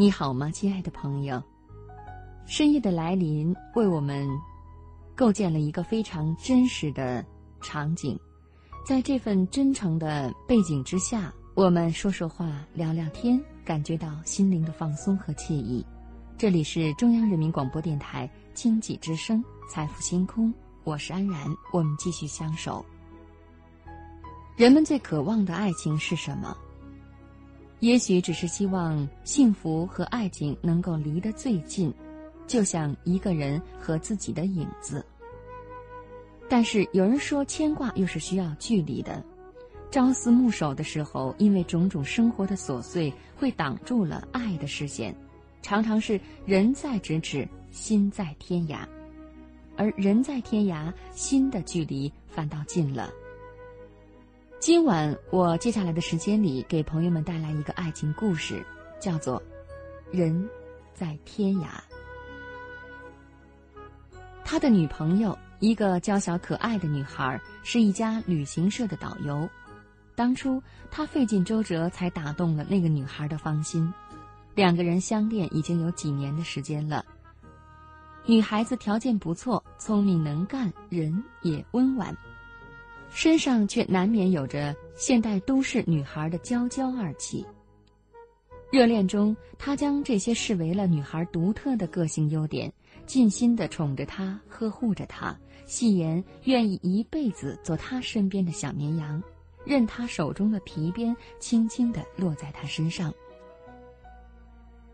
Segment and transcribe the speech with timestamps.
[0.00, 1.42] 你好吗，亲爱的朋友？
[2.46, 4.28] 深夜的来临为我们
[5.16, 7.26] 构建了一个非常真实的
[7.60, 8.16] 场景，
[8.86, 15.84] 在这份真诚的背景之下，我们说说话、聊聊天，感觉到心灵的放松和惬意。
[16.36, 20.48] 这里是中央人民广播电台经济之声《财富星空》，
[20.84, 22.86] 我是安然，我们继续相守。
[24.54, 26.56] 人们最渴望的爱情是什么？
[27.80, 31.92] 也许只是希望幸福和爱情能够离得最近，
[32.46, 35.04] 就像一个人和自己的影子。
[36.48, 39.22] 但是有人说，牵挂又是需要距离的。
[39.90, 45.14] 朝思暮守的时候，因为种种生活的琐碎，会挡住了爱的视线。
[45.62, 48.80] 常常是人在咫尺，心在天涯，
[49.76, 53.10] 而人在天涯，心的距离反倒近了。
[54.60, 58.60] 今晚我接下来的时间里，给朋友们带来一个爱情故事，
[58.98, 59.40] 叫做
[60.10, 60.48] 《人
[60.92, 61.66] 在天涯》。
[64.44, 69.48] 他的女朋友，一个娇小可爱的女孩，是一家旅行社的导游。
[70.16, 73.90] 当初他费尽周折才打动了那个女孩的芳心，
[74.56, 77.04] 两个人相恋已经有几年的时间了。
[78.26, 82.14] 女孩子条件不错，聪明能干，人也温婉。
[83.10, 87.44] 身上却难免有着现代都市女孩的娇娇二气。
[88.70, 92.70] 热恋中，他将这些视为了女孩独特的个性优点，
[93.06, 95.34] 尽心的宠着她，呵护着她，
[95.64, 99.22] 戏言愿意一辈子做她身边的小绵羊，
[99.64, 103.12] 任她手中的皮鞭轻轻的落在她身上。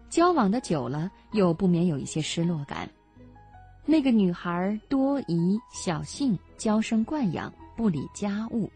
[0.09, 2.89] 交往的久了，又不免有一些失落感。
[3.85, 7.53] 那个女孩多疑、小性、娇生惯养。
[7.77, 8.71] 不理家务。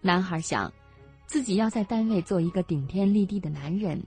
[0.00, 0.72] 男孩想，
[1.26, 4.02] 自己要在单位做一个顶天立地的男人，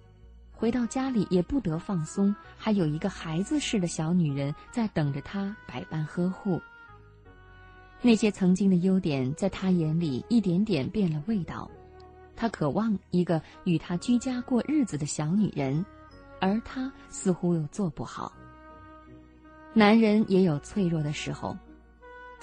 [0.51, 6.61] 回到家里也不得放松，还有一个孩子似的小女人在等着他百般呵护。
[8.01, 11.69] 那些曾经的优点，在他眼里一点点变了味道。
[12.35, 15.85] 他渴望一个与他居家过日子的小女人，
[16.41, 18.33] 而他似乎又做不好。
[19.73, 21.55] 男人也有脆弱的时候。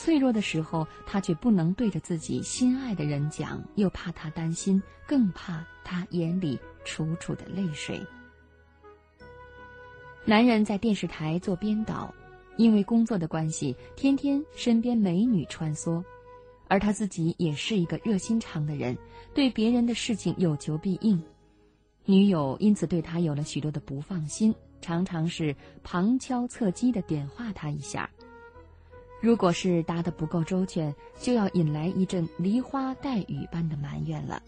[0.03, 8.01] 脆弱的时候，他却不能对着自己心爱的人讲，又怕他担心，更怕他眼里楚楚的泪水。
[10.25, 12.15] 男人在电视台做编导，
[12.57, 16.03] 因为工作的关系，天天身边美女穿梭，
[16.67, 18.97] 而他自己也是一个热心肠的人，
[19.35, 21.23] 对别人的事情有求必应。
[22.07, 28.09] 女友因此对他有了许多的不放心，常常是旁敲侧击的点化他一下。
[29.21, 34.43] 如果是答得不够周全，就要引来一阵梨花带雨般的埋怨了。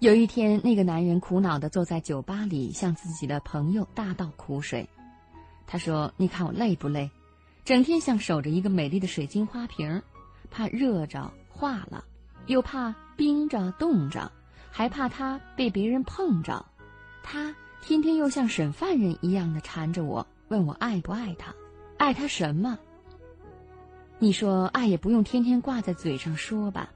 [0.00, 4.88] 有一天，那个男人苦恼地坐在酒吧里，向自己的朋友大倒苦水。
[5.66, 7.10] 他说：“你看我累不累？
[7.64, 10.02] 整天像守着一个美丽的水晶花瓶，
[10.50, 12.04] 怕热着化了，
[12.46, 14.30] 又怕冰着冻着，
[14.70, 16.64] 还怕它被别人碰着。
[17.22, 21.52] 他天天又像审犯人一样的缠着我，问我爱不爱他。”
[21.98, 22.78] 爱他什么？
[24.20, 26.90] 你说爱也不用天天挂在嘴上说吧。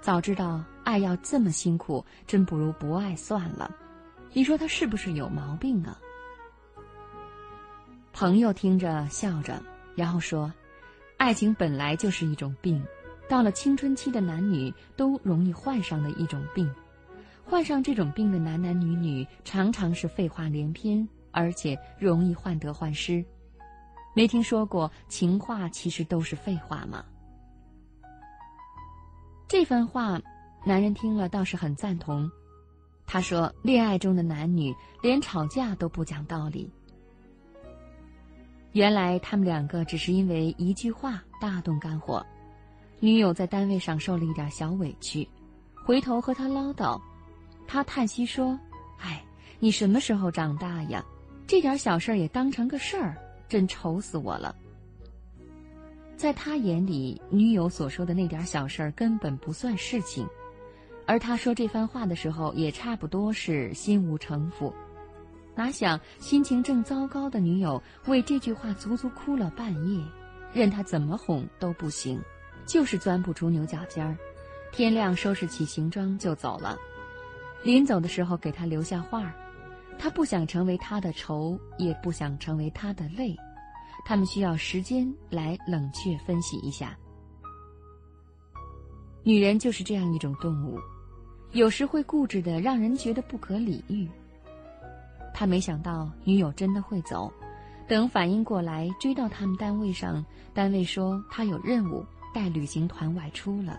[0.00, 3.76] 早知道爱要这么辛苦，真不如不爱算了。
[4.32, 5.98] 你说他是不是有毛病啊？
[8.12, 9.62] 朋友听着笑着，
[9.94, 10.52] 然后说
[11.18, 12.82] ：“爱情本来就是一种病，
[13.28, 16.72] 到了青春期的男女都容易患上的一种病。
[17.44, 23.24] 患上这种病的男男女女，常常是废话连篇，而且容易患得患失。”
[24.14, 27.04] 没听说过情话其实都是废话吗？
[29.48, 30.20] 这番话，
[30.64, 32.30] 男人听了倒是很赞同。
[33.06, 36.70] 他说：“恋爱中的男女连吵架都不讲道理。”
[38.72, 42.24] 原来他们两个只是因为一句话大动肝火。
[43.00, 45.28] 女友在单位上受了一点小委屈，
[45.84, 47.00] 回头和他唠叨，
[47.66, 48.58] 他叹息说
[49.00, 49.22] ：“哎，
[49.58, 51.04] 你什么时候长大呀？
[51.46, 53.16] 这点小事也当成个事儿。”
[53.52, 54.56] 真愁死我了。
[56.16, 60.26] 在他眼里，女友所说的那点小事儿根本不算事情，
[61.04, 64.72] 而他说这番话的时候，也差不多是心无城府。
[65.54, 70.02] 哪想心情正糟糕的女友为这句话足足哭了半夜，
[70.54, 72.18] 任他怎么哄都不行，
[72.64, 74.16] 就是钻不出牛角尖儿。
[74.70, 76.78] 天亮收拾起行装就走了，
[77.62, 79.34] 临走的时候给他留下话儿。
[80.02, 83.36] 他不想成为他的愁，也不想成为他的泪，
[84.04, 86.98] 他们需要时间来冷却分析一下。
[89.22, 90.76] 女人就是这样一种动物，
[91.52, 94.08] 有时会固执的让人觉得不可理喻，
[95.32, 97.32] 他没想到女友真的会走，
[97.86, 103.78] 等反应过来，追到他们单位上，单位说他有任务，带旅行团外出了。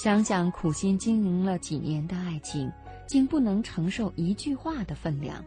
[0.00, 2.70] 想想苦心经营了几年的爱情，
[3.08, 5.42] 竟不能承受一句话的分量，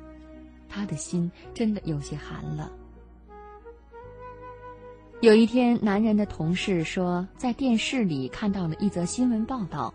[0.68, 2.70] 他的心真的有些寒了。
[5.22, 9.94] 有一天，男人的同事说，在电视里看到了一则新闻报道，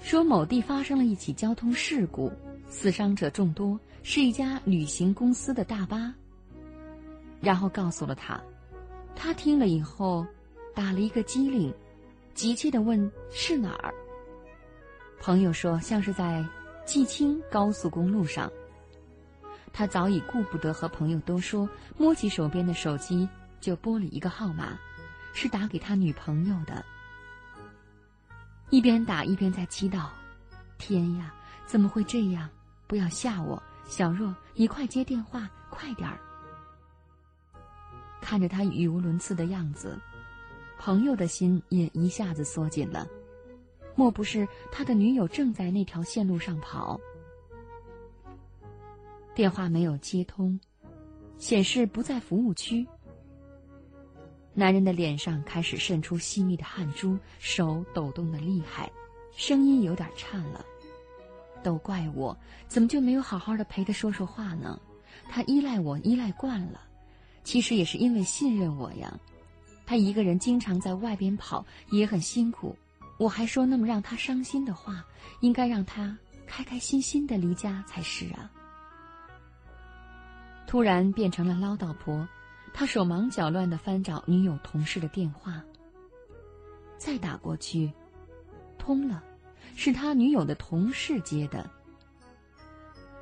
[0.00, 2.30] 说某地发生了一起交通事故，
[2.68, 6.14] 死伤者众多，是一家旅行公司的大巴。
[7.40, 8.40] 然后告诉了他，
[9.16, 10.24] 他听了以后，
[10.76, 11.74] 打了一个激灵，
[12.34, 13.92] 急切的问是哪儿。
[15.20, 16.44] 朋友说，像是在
[16.88, 18.50] 济青高速公路上。
[19.72, 21.68] 他早已顾不得和朋友多说，
[21.98, 23.28] 摸起手边的手机。
[23.60, 24.78] 就拨了一个号码，
[25.34, 26.84] 是打给他女朋友的。
[28.70, 30.06] 一边打一边在祈祷
[30.78, 31.34] ：“天呀，
[31.66, 32.48] 怎么会这样？
[32.86, 36.20] 不要吓我，小若，你快接电话，快点儿！”
[38.22, 39.98] 看着他语无伦次的样子，
[40.78, 43.08] 朋友的心也一下子缩紧了。
[43.98, 47.00] 莫不是他的女友正在那条线路上跑？
[49.34, 50.60] 电话没有接通，
[51.36, 52.86] 显示不在服务区。
[54.54, 58.88] 男人的脸上开始渗出细密的汗珠，手抖动的厉害，
[59.32, 60.64] 声音有点颤了。
[61.64, 64.80] 都怪我，怎么就没有好好的陪他说说话呢？
[65.28, 66.82] 他依赖我，依赖惯了，
[67.42, 69.18] 其实也是因为信任我呀。
[69.84, 72.76] 他一个人经常在外边跑，也很辛苦。
[73.18, 75.04] 我还说那么让他伤心的话，
[75.40, 76.16] 应该让他
[76.46, 78.50] 开开心心的离家才是啊。
[80.66, 82.26] 突然变成了唠叨婆。
[82.74, 85.60] 他手忙脚乱的翻找女友同事的电话，
[86.96, 87.90] 再打过去，
[88.78, 89.24] 通了，
[89.74, 91.68] 是他女友的同事接的。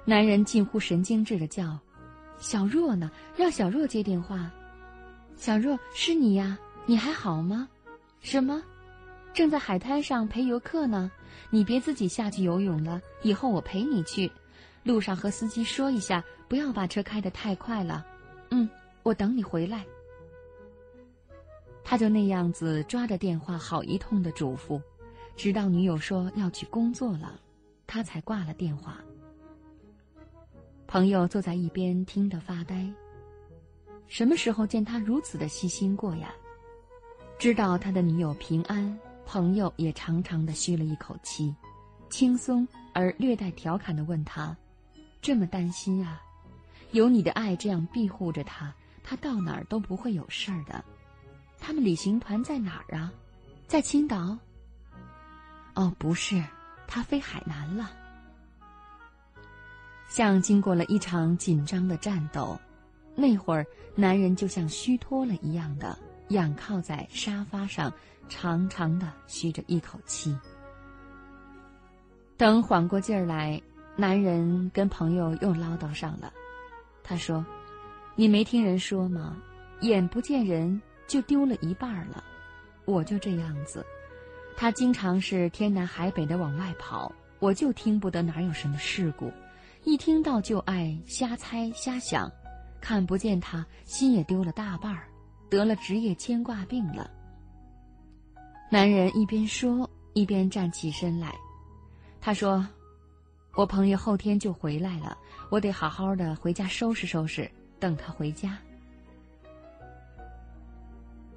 [0.04, 1.78] 男人近乎神经质的叫
[2.38, 3.10] ：“小若呢？
[3.34, 4.50] 让小若接电话。
[5.36, 6.58] ”“小若，是你呀？
[6.84, 7.66] 你还好吗
[8.20, 8.62] ？”“什么？
[9.36, 11.12] 正在海滩上陪游客呢？
[11.50, 14.32] 你别自己下去游泳了，以后我陪你去。
[14.82, 18.06] 路上和司机说一下，不要把车开得太快了。
[18.48, 18.66] ”“嗯。”
[19.04, 19.84] 我等你回来。
[21.84, 24.80] 他就那样子抓着电话，好一通的嘱咐，
[25.36, 27.38] 直到女友说要去工作了，
[27.86, 28.96] 他才挂了电话。
[30.86, 32.90] 朋友坐在一边听得发呆。
[34.08, 36.34] 什么时候见他如此的细心过呀？
[37.38, 41.54] 知道他的女友平安，朋友也长长的吁了一口气，
[42.08, 44.56] 轻松而略带调侃的问他
[45.20, 46.22] ：“这么担心啊？
[46.92, 48.72] 有你的爱这样庇护着他。”
[49.08, 50.84] 他到哪儿都不会有事儿的。
[51.60, 53.12] 他们旅行团在哪儿啊？
[53.68, 54.36] 在青岛。
[55.74, 56.42] 哦，不是，
[56.88, 57.92] 他飞海南了。
[60.08, 62.58] 像经过了一场紧张的战斗，
[63.14, 63.64] 那会儿
[63.94, 65.96] 男人就像虚脱了一样的
[66.28, 67.92] 仰靠在沙发上，
[68.28, 70.36] 长长的吁着一口气。
[72.36, 73.60] 等缓过劲儿来，
[73.96, 76.32] 男人跟朋友又唠叨上了。
[77.02, 77.44] 他说。
[78.18, 79.36] 你没听人说吗？
[79.82, 82.24] 眼不见人就丢了一半了，
[82.86, 83.84] 我就这样子。
[84.56, 89.30] 他经常是天南海北的往外跑，我就听不得哪有什么事故，
[89.84, 92.32] 一听到就爱瞎猜瞎想，
[92.80, 95.06] 看不见他心也丢了大半儿，
[95.48, 97.10] 得了职业牵挂病了。
[98.70, 101.34] 男人一边说一边站起身来，
[102.20, 102.66] 他说
[103.54, 105.16] ：“我朋友后天就回来了，
[105.50, 108.56] 我得好好的回家收拾收拾。”等他回家，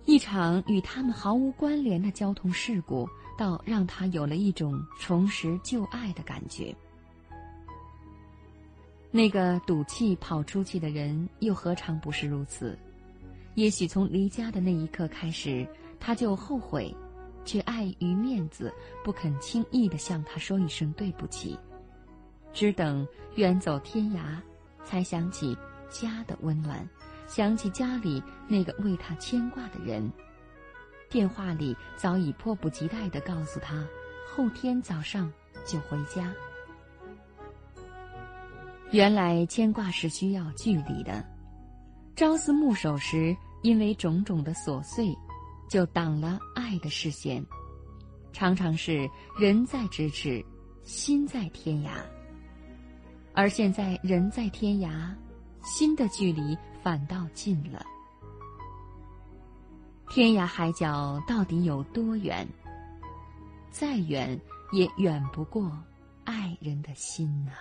[0.06, 3.06] 一场与他们毫无关联的交通事故，
[3.38, 6.74] 倒让他有了一种重拾旧爱的感觉。
[9.12, 12.80] 那个赌气跑出去的人，又何尝不是如此？
[13.60, 15.68] 也许从离家的那一刻开始，
[16.00, 16.96] 他就后悔，
[17.44, 18.74] 却碍于面子，
[19.04, 21.60] 不肯轻易的向他说一声对不起，
[22.54, 24.40] 只等远走天涯，
[24.86, 25.58] 才想起。
[25.90, 26.88] 家的温暖，
[27.28, 30.08] 想起家里那个为他牵挂的人，
[31.10, 33.84] 电话里早已迫不及待地告诉他，
[34.32, 35.30] 后天早上
[35.66, 36.32] 就回家。
[38.92, 41.26] 原来牵挂是需要距离的，
[42.16, 45.16] 朝思暮守时，因为种种的琐碎，
[45.70, 47.46] 就挡了爱的视线，
[48.34, 50.44] 常常是人在咫尺，
[50.84, 51.92] 心在天涯。
[53.34, 55.14] 而现在人在天涯。
[55.62, 57.86] 心的距离反倒近了，
[60.10, 62.48] 天涯海角到底有多远？
[63.70, 64.40] 再远
[64.72, 65.70] 也远不过
[66.24, 67.60] 爱人的心啊。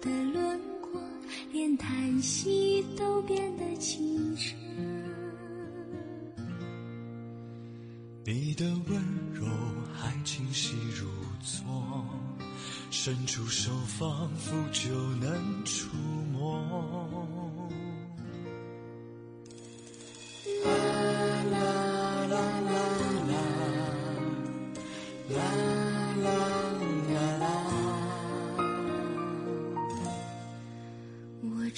[0.00, 1.00] 的轮廓，
[1.52, 4.54] 连叹息都变得清澈。
[8.24, 9.02] 你的温
[9.32, 9.46] 柔
[9.94, 11.08] 还清晰如
[11.40, 12.04] 昨，
[12.90, 15.88] 伸出手仿佛就能触
[16.32, 17.47] 摸。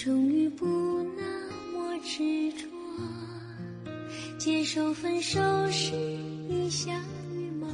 [0.02, 0.64] 终于不
[1.14, 1.22] 那
[1.74, 2.66] 么执着，
[4.38, 5.38] 接受分手
[5.70, 5.92] 是
[6.48, 7.04] 一夏
[7.34, 7.70] 雨梦，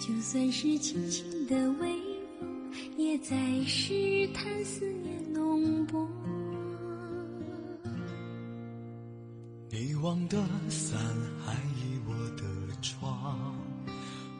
[0.00, 1.96] 就算是轻轻的微
[2.40, 2.48] 风，
[2.96, 6.08] 也在试探思念浓薄。
[9.70, 10.98] 遗忘的伞
[11.46, 12.42] 还倚我的
[12.82, 13.54] 窗，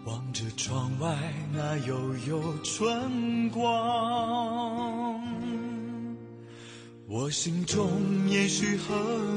[0.04, 1.16] 望着窗外
[1.52, 1.96] 那悠
[2.28, 5.20] 悠春光。
[7.12, 7.90] 我心中
[8.28, 8.94] 也许和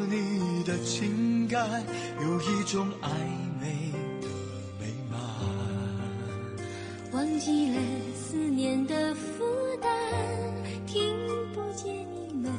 [0.07, 1.83] 你的情感
[2.21, 3.09] 有一种暧
[3.59, 4.27] 昧的
[4.79, 5.19] 美满。
[7.11, 7.81] 忘记了
[8.15, 9.43] 思念的负
[9.81, 9.89] 担，
[10.85, 11.17] 听
[11.51, 12.53] 不见你们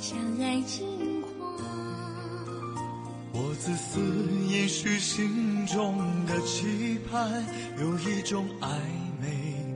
[0.00, 1.28] 相爱情话。
[3.32, 4.00] 我自私，
[4.48, 7.46] 也许心中的期盼
[7.78, 8.66] 有一种暧
[9.20, 9.69] 昧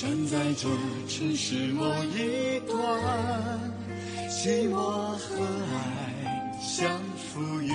[0.00, 0.66] 站在这
[1.06, 2.80] 城市某一端，
[4.30, 7.70] 寂寞和爱相扶与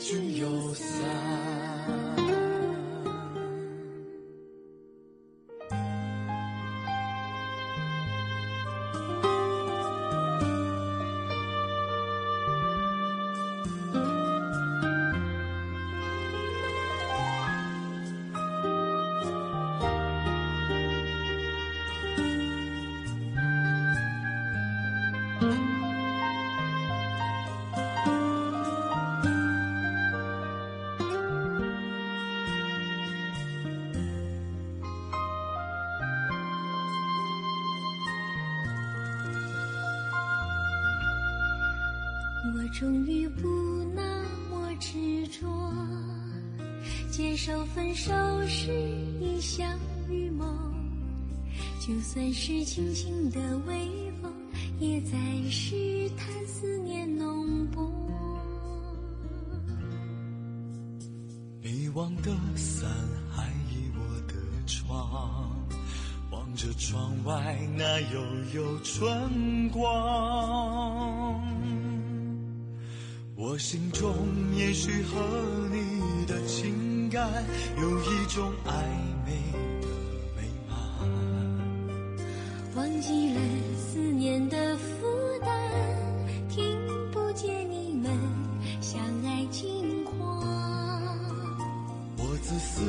[0.00, 0.72] 君有
[42.76, 45.46] 终于不那么执着，
[47.08, 48.12] 接受分手
[48.48, 48.72] 是
[49.20, 49.78] 一场
[50.10, 50.44] 预谋，
[51.80, 54.32] 就算是轻轻的微风，
[54.80, 55.16] 也在
[55.48, 57.88] 试探思念浓薄。
[61.62, 62.90] 遗忘的伞
[63.30, 64.34] 还倚我的
[64.66, 65.48] 窗，
[66.32, 68.20] 望着窗外那悠
[68.52, 71.53] 悠春光。
[73.54, 74.12] 我心中
[74.56, 75.20] 也许和
[75.70, 77.30] 你的情感
[77.80, 78.82] 有一种暧
[79.24, 79.30] 昧
[79.80, 79.86] 的
[80.34, 80.74] 美满。
[82.74, 83.40] 忘记了
[83.78, 85.06] 思念的负
[85.44, 85.70] 担，
[86.48, 86.76] 听
[87.12, 88.10] 不见你们
[88.80, 90.18] 相爱近况。
[92.18, 92.82] 我自私，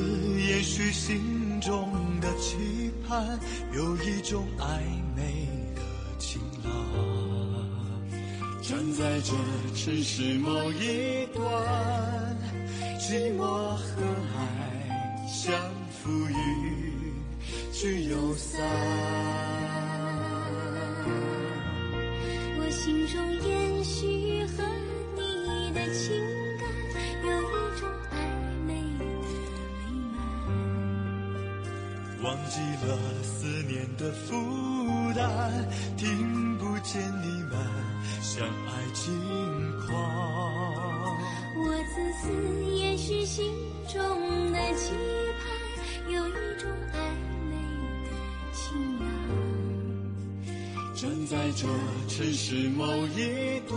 [0.49, 3.39] 也许心中的期盼
[3.71, 4.81] 有一种暧
[5.15, 5.44] 昧
[8.67, 9.31] 站在这
[9.75, 11.45] 城市某一端，
[12.99, 13.43] 寂寞
[13.75, 14.01] 和
[14.35, 14.41] 爱
[15.27, 15.53] 相
[15.91, 16.33] 扶与
[17.71, 18.59] 聚又散。
[22.57, 24.63] 我心中延续和
[25.15, 26.17] 你的情
[26.57, 26.67] 感
[27.23, 27.43] 有一
[27.79, 28.13] 种暧
[28.65, 29.05] 昧的
[29.77, 29.79] 美
[30.11, 30.17] 满。
[32.23, 32.89] 忘记了
[33.21, 34.33] 思念的负
[35.13, 37.34] 担，听不见你
[38.35, 39.15] 相爱轻
[39.87, 39.87] 狂。
[41.55, 42.27] 我自私，
[42.65, 43.49] 也许心
[43.87, 43.97] 中
[44.51, 44.91] 的期
[45.39, 46.95] 盼有一种暧
[47.49, 47.55] 昧
[48.03, 48.11] 的
[48.51, 48.59] 情
[48.99, 49.07] 郎。
[50.93, 51.65] 站在这
[52.09, 53.73] 城市某一端，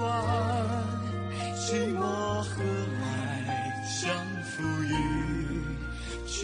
[1.54, 2.00] 寂寞
[2.42, 2.60] 和
[3.00, 3.06] 爱
[3.86, 4.12] 相
[4.42, 4.92] 扶与
[6.26, 6.36] 聚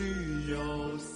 [0.52, 0.56] 又
[0.99, 1.13] 散。